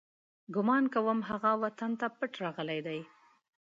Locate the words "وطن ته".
1.63-2.07